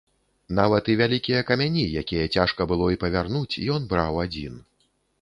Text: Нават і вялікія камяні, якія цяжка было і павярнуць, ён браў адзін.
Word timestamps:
Нават 0.59 0.89
і 0.93 0.95
вялікія 1.01 1.41
камяні, 1.51 1.85
якія 2.03 2.25
цяжка 2.39 2.61
было 2.75 2.91
і 2.97 3.01
павярнуць, 3.07 3.59
ён 3.79 3.89
браў 3.93 4.13
адзін. 4.29 4.63